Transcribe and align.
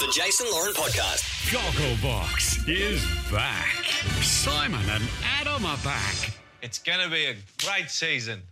The 0.00 0.10
Jason 0.12 0.46
Lauren 0.50 0.74
Podcast. 0.74 1.22
Gogglebox 1.52 2.68
is 2.68 3.00
back. 3.30 3.84
Symon 4.20 4.82
and 4.88 5.04
Adam 5.24 5.64
are 5.64 5.76
back. 5.78 6.32
It's 6.62 6.80
going 6.80 6.98
to 7.00 7.08
be 7.08 7.26
a 7.26 7.36
great 7.64 7.88
season. 7.90 8.42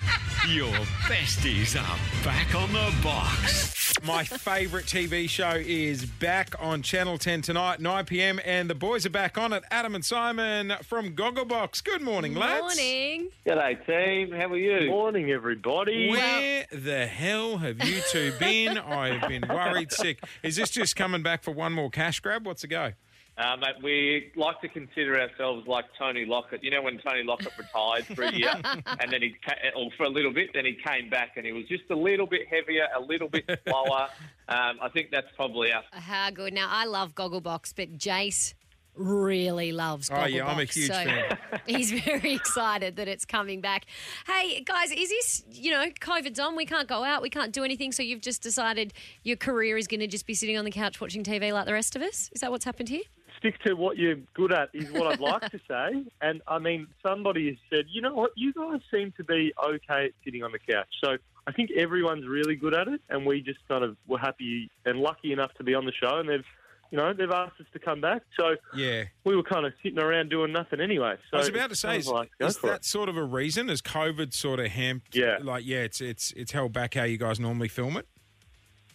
Your 0.48 0.72
besties 1.06 1.80
are 1.80 2.24
back 2.24 2.52
on 2.56 2.72
the 2.72 2.92
box. 3.00 3.94
My 4.02 4.24
favourite 4.24 4.86
TV 4.86 5.28
show 5.28 5.52
is 5.54 6.04
back 6.04 6.56
on 6.58 6.82
Channel 6.82 7.16
10 7.16 7.42
tonight, 7.42 7.78
9 7.80 8.04
pm, 8.06 8.40
and 8.44 8.68
the 8.68 8.74
boys 8.74 9.06
are 9.06 9.10
back 9.10 9.38
on 9.38 9.52
it. 9.52 9.62
Adam 9.70 9.94
and 9.94 10.02
Symon 10.02 10.82
from 10.84 11.14
Gogglebox. 11.14 11.84
Good 11.84 12.02
morning, 12.02 12.34
lads. 12.34 12.60
Morning. 12.60 13.28
G'day, 13.46 13.86
team. 13.86 14.32
How 14.32 14.48
are 14.48 14.56
you? 14.56 14.90
Morning, 14.90 15.30
everybody. 15.30 16.10
Where 16.10 16.66
the 16.72 17.06
hell 17.06 17.58
have 17.58 17.78
you 17.84 18.00
two 18.10 18.32
been? 18.40 18.78
I've 18.78 19.28
been 19.28 19.44
worried 19.48 19.92
sick. 19.92 20.24
Is 20.42 20.56
this 20.56 20.70
just 20.70 20.96
coming 20.96 21.22
back 21.22 21.44
for 21.44 21.52
one 21.52 21.72
more 21.72 21.88
cash 21.88 22.18
grab? 22.18 22.44
What's 22.44 22.62
the 22.62 22.68
go? 22.68 22.94
Uh, 23.38 23.56
mate, 23.56 23.82
we 23.82 24.32
like 24.36 24.60
to 24.60 24.68
consider 24.68 25.18
ourselves 25.18 25.66
like 25.66 25.86
Tony 25.98 26.26
Lockett. 26.26 26.62
You 26.62 26.70
know 26.70 26.82
when 26.82 26.98
Tony 26.98 27.22
Lockett 27.24 27.56
retired 27.56 28.04
for 28.04 28.24
a 28.24 28.32
year, 28.32 28.52
and 28.64 29.10
then 29.10 29.22
he, 29.22 29.34
or 29.74 29.90
for 29.96 30.04
a 30.04 30.10
little 30.10 30.32
bit, 30.32 30.50
then 30.52 30.66
he 30.66 30.74
came 30.74 31.08
back, 31.08 31.32
and 31.36 31.46
he 31.46 31.52
was 31.52 31.64
just 31.66 31.84
a 31.90 31.96
little 31.96 32.26
bit 32.26 32.46
heavier, 32.48 32.88
a 32.94 33.00
little 33.00 33.28
bit 33.28 33.44
slower. 33.66 34.08
Um, 34.48 34.78
I 34.82 34.88
think 34.92 35.10
that's 35.10 35.28
probably 35.34 35.72
us. 35.72 35.84
How 35.92 36.30
good. 36.30 36.52
Now, 36.52 36.68
I 36.70 36.84
love 36.84 37.14
Gogglebox, 37.14 37.72
but 37.74 37.96
Jace 37.96 38.52
really 38.94 39.72
loves 39.72 40.10
Gogglebox. 40.10 40.22
Oh, 40.22 40.26
yeah, 40.26 40.46
I'm 40.46 40.58
a 40.58 40.64
huge 40.64 40.88
so 40.88 40.92
fan. 40.92 41.38
He's 41.66 41.90
very 41.90 42.34
excited 42.34 42.96
that 42.96 43.08
it's 43.08 43.24
coming 43.24 43.62
back. 43.62 43.86
Hey, 44.26 44.60
guys, 44.60 44.90
is 44.90 45.08
this, 45.08 45.42
you 45.50 45.70
know, 45.70 45.86
COVID's 46.00 46.38
on, 46.38 46.54
we 46.54 46.66
can't 46.66 46.86
go 46.86 47.02
out, 47.02 47.22
we 47.22 47.30
can't 47.30 47.52
do 47.52 47.64
anything, 47.64 47.92
so 47.92 48.02
you've 48.02 48.20
just 48.20 48.42
decided 48.42 48.92
your 49.22 49.36
career 49.36 49.78
is 49.78 49.86
going 49.86 50.00
to 50.00 50.06
just 50.06 50.26
be 50.26 50.34
sitting 50.34 50.58
on 50.58 50.66
the 50.66 50.70
couch 50.70 51.00
watching 51.00 51.24
TV 51.24 51.50
like 51.50 51.64
the 51.64 51.72
rest 51.72 51.96
of 51.96 52.02
us? 52.02 52.28
Is 52.34 52.42
that 52.42 52.50
what's 52.50 52.66
happened 52.66 52.90
here? 52.90 53.04
Stick 53.42 53.60
to 53.64 53.74
what 53.74 53.96
you're 53.98 54.16
good 54.34 54.52
at 54.52 54.68
is 54.72 54.90
what 54.92 55.08
I'd 55.08 55.18
like 55.20 55.50
to 55.50 55.58
say. 55.68 56.04
And 56.20 56.42
I 56.46 56.58
mean, 56.60 56.86
somebody 57.04 57.48
has 57.48 57.56
said, 57.70 57.86
you 57.92 58.00
know 58.00 58.14
what, 58.14 58.30
you 58.36 58.52
guys 58.52 58.80
seem 58.92 59.12
to 59.16 59.24
be 59.24 59.52
okay 59.62 60.06
at 60.06 60.12
sitting 60.24 60.44
on 60.44 60.52
the 60.52 60.60
couch. 60.60 60.86
So 61.02 61.16
I 61.46 61.50
think 61.52 61.72
everyone's 61.72 62.26
really 62.26 62.54
good 62.54 62.72
at 62.74 62.86
it, 62.86 63.00
and 63.08 63.26
we 63.26 63.40
just 63.40 63.58
kind 63.66 63.82
of 63.82 63.96
were 64.06 64.18
happy 64.18 64.70
and 64.86 65.00
lucky 65.00 65.32
enough 65.32 65.52
to 65.54 65.64
be 65.64 65.74
on 65.74 65.84
the 65.86 65.92
show, 65.92 66.18
and 66.18 66.28
they've. 66.28 66.44
You 66.90 66.98
know, 66.98 67.14
they've 67.14 67.30
asked 67.30 67.58
us 67.58 67.64
to 67.72 67.78
come 67.78 68.02
back, 68.02 68.20
so 68.38 68.54
Yeah. 68.76 69.04
we 69.24 69.34
were 69.34 69.42
kind 69.42 69.64
of 69.64 69.72
sitting 69.82 69.98
around 69.98 70.28
doing 70.28 70.52
nothing 70.52 70.78
anyway. 70.78 71.14
So 71.30 71.38
I 71.38 71.40
was 71.40 71.48
about 71.48 71.70
to 71.70 71.74
say, 71.74 71.96
is, 71.96 72.06
like, 72.06 72.30
is 72.38 72.58
that 72.58 72.74
it. 72.74 72.84
sort 72.84 73.08
of 73.08 73.16
a 73.16 73.24
reason? 73.24 73.70
Is 73.70 73.80
COVID 73.80 74.34
sort 74.34 74.60
of 74.60 74.66
hamped? 74.66 75.16
Yeah. 75.16 75.38
Like, 75.40 75.64
yeah, 75.64 75.78
it's 75.78 76.02
it's 76.02 76.32
it's 76.32 76.52
held 76.52 76.74
back 76.74 76.92
how 76.92 77.04
you 77.04 77.16
guys 77.16 77.40
normally 77.40 77.68
film 77.68 77.96
it. 77.96 78.06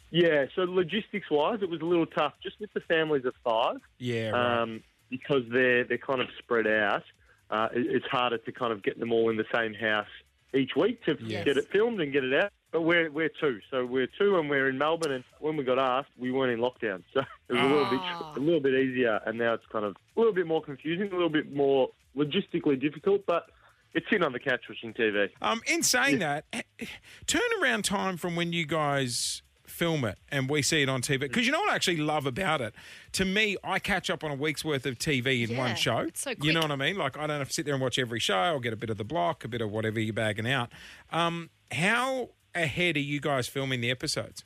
Yeah, 0.10 0.46
so 0.56 0.62
logistics 0.64 1.30
wise, 1.30 1.60
it 1.62 1.70
was 1.70 1.82
a 1.82 1.86
little 1.86 2.06
tough 2.06 2.34
just 2.42 2.60
with 2.60 2.72
the 2.74 2.80
families 2.82 3.26
of 3.26 3.34
five. 3.44 3.78
Yeah. 3.98 4.30
Right. 4.30 4.62
um, 4.62 4.84
because 5.10 5.44
they're 5.52 5.84
they're 5.86 5.98
kind 5.98 6.22
of 6.22 6.28
spread 6.40 6.68
out. 6.68 7.04
Uh, 7.50 7.70
it, 7.74 7.88
it's 7.88 8.06
harder 8.08 8.38
to 8.38 8.52
kind 8.52 8.74
of 8.74 8.84
get 8.84 9.00
them 9.00 9.12
all 9.14 9.30
in 9.30 9.38
the 9.38 9.46
same 9.54 9.74
house 9.74 10.08
each 10.54 10.76
week 10.76 11.04
to 11.06 11.18
Yes. 11.22 11.46
get 11.46 11.58
it 11.58 11.70
filmed 11.72 12.00
and 12.02 12.12
get 12.12 12.24
it 12.24 12.34
out. 12.34 12.52
But 12.72 12.82
we're 12.82 13.10
we're 13.12 13.30
two, 13.40 13.60
so 13.72 13.86
we're 13.86 14.08
two, 14.20 14.38
and 14.38 14.50
we're 14.50 14.68
in 14.68 14.78
Melbourne. 14.78 15.12
And 15.14 15.24
when 15.40 15.56
we 15.56 15.64
got 15.64 15.80
asked, 15.80 16.10
we 16.18 16.32
weren't 16.32 16.52
in 16.52 16.60
lockdown, 16.60 17.04
so 17.14 17.22
it 17.50 17.54
was 17.54 17.62
a 17.62 17.66
little 17.66 17.86
Ah. 17.86 18.32
bit 18.34 18.42
a 18.42 18.46
little 18.46 18.60
bit 18.60 18.74
easier. 18.74 19.22
And 19.26 19.38
now 19.38 19.54
it's 19.54 19.66
kind 19.72 19.86
of 19.86 19.96
a 20.16 20.20
little 20.20 20.34
bit 20.34 20.46
more 20.48 20.62
confusing, 20.62 21.08
a 21.08 21.14
little 21.16 21.30
bit 21.30 21.54
more 21.54 21.90
logistically 22.16 22.80
difficult, 22.80 23.26
but. 23.26 23.46
It's 23.94 24.06
sitting 24.10 24.24
on 24.26 24.34
the 24.34 24.40
couch 24.40 24.60
watching 24.70 24.94
TV. 24.94 25.30
Um, 25.42 25.62
in 25.66 25.82
saying 25.82 26.20
that, 26.20 26.46
turnaround 27.26 27.84
time 27.84 28.18
from 28.18 28.36
when 28.36 28.54
you 28.54 28.66
guys 28.66 29.42
film 29.68 30.06
it 30.06 30.18
and 30.32 30.50
we 30.50 30.62
see 30.64 30.82
it 30.82 30.90
on 30.90 31.02
TV, 31.02 31.20
because 31.20 31.46
you 31.46 31.52
know 31.52 31.60
what 31.60 31.72
I 31.72 31.76
actually 31.76 31.98
love 31.98 32.26
about 32.26 32.62
it? 32.62 32.74
To 33.14 33.26
me, 33.26 33.58
I 33.64 33.78
catch 33.80 34.10
up 34.10 34.24
on 34.24 34.32
a 34.32 34.36
week's 34.36 34.66
worth 34.66 34.86
of 34.86 34.98
TV 34.98 35.44
in 35.44 35.52
Yeah, 35.52 35.58
one 35.60 35.76
show. 35.76 36.00
it's 36.00 36.22
so 36.22 36.34
You 36.42 36.54
know 36.54 36.62
what 36.62 36.72
I 36.72 36.76
mean? 36.76 36.98
Like, 36.98 37.18
I 37.18 37.28
don't 37.28 37.40
have 37.40 37.50
to 37.50 37.54
sit 37.54 37.66
there 37.66 37.74
and 37.76 37.84
watch 37.84 38.00
every 38.00 38.20
show. 38.20 38.38
I'll 38.38 38.60
get 38.60 38.74
a 38.74 38.78
bit 38.78 38.90
of 38.90 38.98
the 38.98 39.04
block, 39.04 39.44
a 39.46 39.48
bit 39.48 39.62
of 39.62 39.70
whatever 39.72 40.00
you're 40.00 40.14
bagging 40.14 40.50
out. 40.50 40.70
Um, 41.12 41.50
how 41.72 42.30
ahead 42.56 42.96
are 42.96 43.02
you 43.02 43.20
guys 43.20 43.48
filming 43.48 43.82
the 43.82 43.92
episodes? 43.92 44.44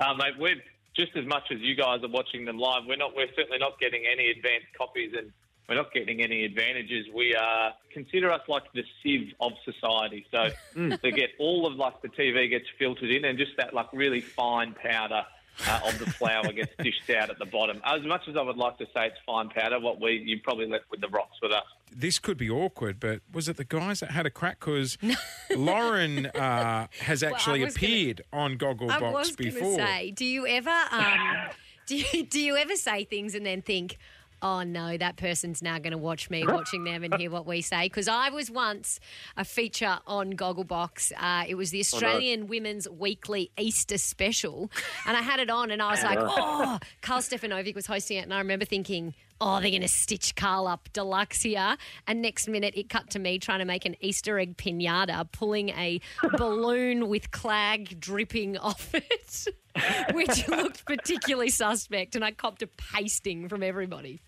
Uh, 0.00 0.14
mate, 0.14 0.34
we're 0.38 0.56
just 0.96 1.16
as 1.16 1.26
much 1.26 1.44
as 1.50 1.60
you 1.60 1.74
guys 1.74 2.02
are 2.02 2.08
watching 2.08 2.44
them 2.44 2.58
live. 2.58 2.82
We're 2.86 2.96
not. 2.96 3.14
We're 3.16 3.28
certainly 3.36 3.58
not 3.58 3.78
getting 3.80 4.04
any 4.10 4.30
advanced 4.30 4.68
copies, 4.78 5.12
and 5.16 5.32
we're 5.68 5.76
not 5.76 5.92
getting 5.92 6.22
any 6.22 6.44
advantages. 6.44 7.06
We 7.14 7.34
are 7.34 7.72
consider 7.92 8.30
us 8.30 8.42
like 8.48 8.64
the 8.74 8.84
sieve 9.02 9.32
of 9.40 9.52
society. 9.64 10.26
So 10.30 10.48
they 11.02 11.10
get 11.10 11.30
all 11.38 11.66
of 11.66 11.74
like 11.76 12.02
the 12.02 12.08
TV 12.08 12.50
gets 12.50 12.66
filtered 12.78 13.10
in, 13.10 13.24
and 13.24 13.38
just 13.38 13.56
that 13.56 13.72
like 13.74 13.92
really 13.92 14.20
fine 14.20 14.74
powder. 14.74 15.24
Uh, 15.68 15.78
of 15.86 15.96
the 16.00 16.06
flour 16.06 16.50
gets 16.50 16.72
dished 16.82 17.08
out 17.10 17.30
at 17.30 17.38
the 17.38 17.44
bottom. 17.44 17.80
As 17.84 18.02
much 18.02 18.22
as 18.26 18.36
I 18.36 18.42
would 18.42 18.56
like 18.56 18.76
to 18.78 18.86
say 18.86 19.06
it's 19.06 19.18
fine 19.24 19.48
powder, 19.50 19.78
what 19.78 20.00
we 20.00 20.14
you 20.26 20.40
probably 20.42 20.66
left 20.66 20.86
with 20.90 21.00
the 21.00 21.06
rocks 21.06 21.36
with 21.40 21.52
us. 21.52 21.62
This 21.94 22.18
could 22.18 22.36
be 22.36 22.50
awkward, 22.50 22.98
but 22.98 23.20
was 23.32 23.48
it 23.48 23.56
the 23.56 23.64
guys 23.64 24.00
that 24.00 24.10
had 24.10 24.26
a 24.26 24.30
crack? 24.30 24.58
Because 24.58 24.98
Lauren 25.56 26.26
uh, 26.26 26.88
has 27.00 27.22
actually 27.22 27.62
was 27.64 27.76
gonna- 27.76 27.86
appeared 27.86 28.22
on 28.32 28.52
I 28.52 28.54
Gogglebox 28.56 29.12
was 29.12 29.36
going 29.36 29.50
to 29.52 29.54
before. 29.54 29.76
say, 29.76 30.10
do 30.10 30.24
you 30.24 30.44
ever, 30.46 30.74
um, 30.90 31.50
do 31.86 31.96
you, 31.98 32.24
do 32.26 32.40
you 32.40 32.56
ever 32.56 32.74
say 32.74 33.04
things 33.04 33.36
and 33.36 33.46
then 33.46 33.62
think, 33.62 33.98
oh 34.44 34.62
no, 34.62 34.96
that 34.96 35.16
person's 35.16 35.62
now 35.62 35.78
going 35.78 35.92
to 35.92 35.98
watch 35.98 36.30
me 36.30 36.46
watching 36.46 36.84
them 36.84 37.02
and 37.02 37.14
hear 37.14 37.30
what 37.30 37.46
we 37.46 37.62
say? 37.62 37.86
Because 37.86 38.06
I 38.06 38.28
was 38.28 38.50
once 38.50 39.00
a 39.36 39.44
feature 39.44 39.98
on 40.06 40.34
Gogglebox. 40.34 41.12
Uh, 41.18 41.44
it 41.48 41.56
was 41.56 41.70
the 41.70 41.80
Australian 41.80 42.46
Women's 42.46 42.88
Weekly 42.88 43.50
Easter 43.58 43.98
Special, 43.98 44.70
and 45.06 45.16
I 45.16 45.22
had 45.22 45.40
it 45.40 45.50
on, 45.50 45.70
and 45.70 45.82
I 45.82 45.90
was 45.90 46.02
like, 46.02 46.18
oh, 46.20 46.78
Karl 47.00 47.20
Stefanovic 47.20 47.74
was 47.74 47.86
hosting 47.86 48.18
it, 48.18 48.22
and 48.22 48.34
I 48.34 48.38
remember 48.38 48.66
thinking. 48.66 49.14
Oh, 49.40 49.60
they're 49.60 49.70
going 49.70 49.82
to 49.82 49.88
stitch 49.88 50.34
Karl 50.36 50.66
up 50.66 50.88
deluxe 50.92 51.42
here. 51.42 51.76
And 52.06 52.22
next 52.22 52.48
minute, 52.48 52.74
it 52.76 52.88
cut 52.88 53.10
to 53.10 53.18
me 53.18 53.38
trying 53.38 53.58
to 53.58 53.64
make 53.64 53.84
an 53.84 53.96
Easter 54.00 54.38
egg 54.38 54.56
pinata, 54.56 55.30
pulling 55.32 55.70
a 55.70 56.00
balloon 56.38 57.08
with 57.08 57.30
clag 57.30 58.00
dripping 58.00 58.56
off 58.58 58.94
it, 58.94 59.46
which 60.12 60.48
looked 60.48 60.84
particularly 60.84 61.50
suspect. 61.50 62.14
And 62.14 62.24
I 62.24 62.30
copped 62.30 62.62
a 62.62 62.66
pasting 62.66 63.48
from 63.48 63.62
everybody. 63.62 64.22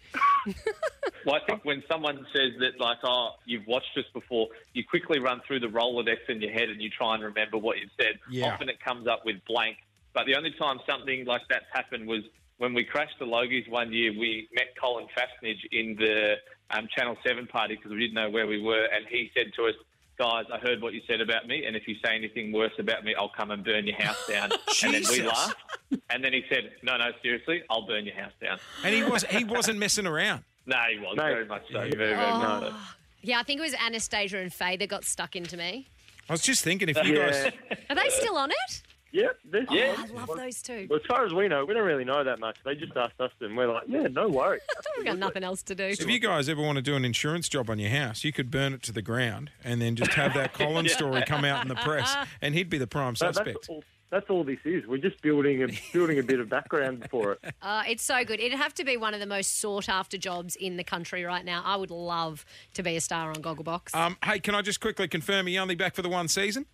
Well, 1.25 1.37
I 1.37 1.45
think 1.47 1.65
when 1.65 1.83
someone 1.91 2.27
says 2.33 2.53
that, 2.61 2.79
like, 2.81 2.99
oh, 3.05 3.31
you've 3.45 3.67
watched 3.67 3.97
us 3.97 4.05
before, 4.13 4.49
you 4.75 4.85
quickly 4.89 5.19
run 5.19 5.41
through 5.47 5.61
the 5.61 5.67
Rolodex 5.67 6.29
in 6.29 6.41
your 6.41 6.53
head 6.53 6.69
and 6.69 6.81
you 6.81 6.89
try 6.91 7.15
and 7.15 7.25
remember 7.25 7.59
what 7.59 7.79
you've 7.79 7.91
said. 8.01 8.19
Yeah. 8.31 8.55
Often 8.55 8.69
it 8.69 8.81
comes 8.81 9.09
up 9.09 9.25
with 9.25 9.37
blank. 9.47 9.79
But 10.15 10.27
the 10.27 10.37
only 10.37 10.53
time 10.53 10.79
something 10.89 11.27
like 11.27 11.43
that's 11.49 11.67
happened 11.73 12.07
was 12.07 12.23
when 12.59 12.75
we 12.75 12.85
crashed 12.85 13.19
the 13.19 13.27
Logies 13.27 13.69
one 13.69 13.93
year. 13.93 14.13
We 14.13 14.49
met 14.55 14.69
Colin 14.81 15.07
Fassnidge 15.17 15.65
in 15.73 15.97
the 15.97 16.35
um, 16.71 16.89
Channel 16.97 17.17
7 17.27 17.47
party 17.47 17.77
because 17.77 17.91
we 17.91 17.99
didn't 17.99 18.15
know 18.15 18.31
where 18.31 18.47
we 18.47 18.61
were. 18.61 18.85
And 18.85 19.07
he 19.09 19.31
said 19.35 19.53
to 19.57 19.67
us, 19.67 19.75
guys, 20.19 20.45
I 20.53 20.59
heard 20.59 20.81
what 20.81 20.95
you 20.95 21.03
said 21.07 21.21
about 21.21 21.47
me. 21.47 21.65
And 21.67 21.77
if 21.77 21.87
you 21.87 21.95
say 22.05 22.15
anything 22.15 22.53
worse 22.53 22.73
about 22.79 23.05
me, 23.05 23.15
I'll 23.15 23.33
come 23.37 23.51
and 23.51 23.65
burn 23.65 23.87
your 23.87 23.97
house 23.97 24.27
down. 24.29 24.51
and 24.85 24.95
then 24.95 25.03
we 25.11 25.23
laughed. 25.23 25.57
And 26.11 26.25
then 26.25 26.33
he 26.33 26.43
said, 26.49 26.73
no, 26.83 26.97
no, 26.97 27.11
seriously, 27.23 27.63
I'll 27.71 27.87
burn 27.87 28.07
your 28.07 28.17
house 28.17 28.33
down. 28.41 28.59
And 28.85 28.95
he 28.95 29.03
was 29.03 29.25
he 29.25 29.45
wasn't 29.45 29.79
messing 29.79 30.07
around. 30.07 30.45
No, 30.67 30.77
he 30.91 30.99
was 30.99 31.17
Mate. 31.17 31.23
very 31.23 31.47
much 31.47 31.63
so. 31.71 31.79
Very, 31.79 31.91
very 31.93 32.17
much 32.17 32.73
so. 32.73 32.77
Yeah, 33.23 33.39
I 33.39 33.43
think 33.43 33.61
it 33.61 33.63
was 33.63 33.75
Anastasia 33.75 34.39
and 34.39 34.53
Faye 34.53 34.77
that 34.77 34.89
got 34.89 35.05
stuck 35.05 35.37
into 35.37 35.57
me. 35.57 35.87
I 36.29 36.33
was 36.33 36.43
just 36.43 36.65
thinking 36.65 36.89
if 36.89 36.97
you 37.05 37.15
Yeah, 37.17 37.51
guys 37.51 37.53
Are 37.91 37.95
they 37.95 38.09
still 38.11 38.37
on 38.37 38.51
it? 38.51 38.83
Yeah, 39.17 39.29
there's- 39.51 39.67
Yeah. 39.71 39.95
Oh, 39.99 40.05
I 40.19 40.25
love 40.25 40.37
those 40.37 40.63
two. 40.63 40.87
Well, 40.91 40.99
as 41.01 41.07
far 41.07 41.25
as 41.25 41.33
we 41.33 41.49
know, 41.49 41.65
we 41.65 41.75
don't 41.75 41.85
really 41.87 42.05
know 42.05 42.23
that 42.23 42.39
much. 42.39 42.57
They 42.65 42.75
just 42.75 42.97
asked 42.97 43.21
us, 43.21 43.33
and 43.41 43.57
we're 43.57 43.73
like, 43.73 43.85
yeah, 43.89 44.07
no 44.09 44.29
worries. 44.29 44.63
We've 44.97 45.07
got 45.07 45.19
nothing 45.19 45.43
else 45.45 45.63
to 45.65 45.75
do. 45.75 45.85
if 45.85 46.07
you 46.09 46.19
guys 46.19 46.49
ever 46.49 46.61
want 46.63 46.77
to 46.77 46.83
do 46.83 46.95
an 46.95 47.05
insurance 47.05 47.49
job 47.49 47.71
on 47.71 47.79
your 47.79 47.91
house, 47.91 48.25
you 48.25 48.33
could 48.33 48.51
burn 48.51 48.73
it 48.75 48.83
to 48.85 48.93
the 48.93 49.03
ground 49.03 49.51
and 49.65 49.81
then 49.81 49.97
just 49.97 50.13
have 50.13 50.35
that 50.35 50.53
Colin 50.55 50.89
story 50.91 51.23
come 51.27 51.45
out 51.45 51.63
in 51.63 51.69
the 51.69 51.75
press, 51.77 52.15
and 52.43 52.55
he'd 52.55 52.69
be 52.71 52.79
the 52.79 52.87
prime 52.87 53.15
That- 53.15 53.35
suspect. 53.35 53.55
that's 53.57 53.69
all. 53.69 53.85
That's 54.09 54.31
all 54.31 54.45
this 54.45 54.61
is. 54.65 54.87
We're 54.87 54.99
just 54.99 55.21
building 55.21 55.65
a 55.65 55.67
building 55.93 56.21
a 56.21 56.23
bit 56.23 56.39
of 56.39 56.49
background 56.49 57.09
for 57.11 57.33
it. 57.33 57.41
Uh, 57.61 57.83
it's 57.89 58.05
so 58.05 58.25
good. 58.25 58.39
It'd 58.39 58.57
have 58.57 58.73
to 58.75 58.85
be 58.85 58.97
one 58.97 59.13
of 59.15 59.19
the 59.21 59.27
most 59.27 59.59
sought 59.59 59.89
after 59.89 60.17
jobs 60.17 60.55
in 60.55 60.77
the 60.77 60.85
country 60.85 61.25
right 61.25 61.45
now. 61.45 61.61
I 61.65 61.75
would 61.75 61.91
love 61.91 62.45
to 62.75 62.85
be 62.85 62.95
a 62.95 63.01
star 63.01 63.31
on 63.31 63.37
Gogglebox. 63.43 63.93
Um, 63.97 64.17
hey, 64.25 64.39
can 64.39 64.55
I 64.55 64.63
just 64.63 64.81
quickly 64.81 65.09
confirm 65.09 65.49
you're 65.49 65.61
only 65.61 65.75
back 65.75 65.97
for 65.97 66.03
the 66.03 66.09
one 66.09 66.29
season? 66.29 66.67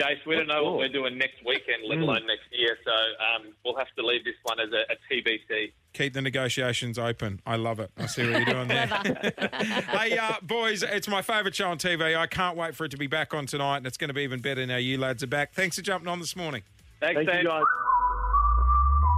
Jace, 0.00 0.26
we 0.26 0.34
don't 0.34 0.46
know 0.46 0.64
what 0.64 0.78
we're 0.78 0.88
doing 0.88 1.18
next 1.18 1.44
weekend, 1.44 1.84
let 1.86 1.98
alone 1.98 2.26
next 2.26 2.46
year. 2.52 2.76
So 2.84 2.90
um, 2.90 3.52
we'll 3.64 3.76
have 3.76 3.92
to 3.98 4.06
leave 4.06 4.24
this 4.24 4.34
one 4.44 4.58
as 4.58 4.70
a, 4.72 4.92
a 4.92 4.96
TBC. 5.12 5.72
Keep 5.92 6.14
the 6.14 6.22
negotiations 6.22 6.98
open. 6.98 7.42
I 7.44 7.56
love 7.56 7.80
it. 7.80 7.90
I 7.98 8.06
see 8.06 8.22
what 8.22 8.40
you're 8.40 8.54
doing 8.54 8.68
there. 8.68 8.86
hey, 8.86 10.16
uh, 10.16 10.34
boys, 10.42 10.82
it's 10.82 11.08
my 11.08 11.20
favourite 11.20 11.54
show 11.54 11.68
on 11.68 11.78
TV. 11.78 12.16
I 12.16 12.26
can't 12.26 12.56
wait 12.56 12.74
for 12.74 12.84
it 12.84 12.90
to 12.92 12.96
be 12.96 13.08
back 13.08 13.34
on 13.34 13.46
tonight, 13.46 13.78
and 13.78 13.86
it's 13.86 13.98
going 13.98 14.08
to 14.08 14.14
be 14.14 14.22
even 14.22 14.40
better 14.40 14.64
now 14.66 14.76
you 14.76 14.96
lads 14.96 15.22
are 15.22 15.26
back. 15.26 15.52
Thanks 15.52 15.76
for 15.76 15.82
jumping 15.82 16.08
on 16.08 16.20
this 16.20 16.34
morning. 16.34 16.62
Thanks, 17.00 17.16
Thank 17.26 17.42
you 17.42 17.48
guys. 17.48 17.64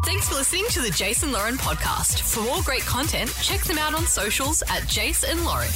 Thanks 0.05 0.29
for 0.29 0.34
listening 0.34 0.64
to 0.70 0.81
the 0.81 0.90
Jason 0.90 1.31
Lauren 1.31 1.55
podcast. 1.55 2.23
For 2.23 2.40
more 2.40 2.61
great 2.62 2.82
content, 2.82 3.32
check 3.40 3.61
them 3.62 3.79
out 3.79 3.94
on 3.94 4.05
socials 4.05 4.62
at 4.69 4.88
Jason 4.88 5.44
Lauren. 5.44 5.69